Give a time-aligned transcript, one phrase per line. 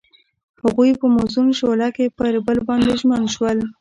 [0.63, 3.57] هغوی په موزون شعله کې پر بل باندې ژمن شول.